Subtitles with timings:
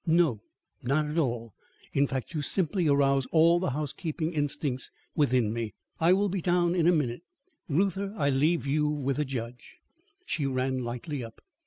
[0.07, 0.41] "No;
[0.81, 1.53] not at all.
[1.93, 5.75] In fact, you simply arouse all the housekeeping instincts within me.
[5.99, 7.21] I will be down in a minute.
[7.69, 9.77] Reuther, I leave you with the judge."
[10.25, 11.39] She ran lightly up.